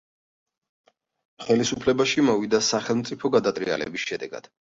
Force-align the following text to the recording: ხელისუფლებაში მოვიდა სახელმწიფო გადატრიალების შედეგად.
ხელისუფლებაში 1.47 2.25
მოვიდა 2.29 2.61
სახელმწიფო 2.69 3.31
გადატრიალების 3.37 4.07
შედეგად. 4.13 4.49